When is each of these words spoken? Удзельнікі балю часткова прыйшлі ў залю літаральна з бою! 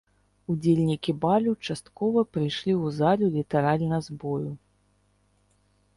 Удзельнікі 0.53 1.13
балю 1.25 1.53
часткова 1.67 2.19
прыйшлі 2.37 2.73
ў 2.83 2.95
залю 2.99 3.27
літаральна 3.39 3.97
з 4.07 4.19
бою! 4.25 4.51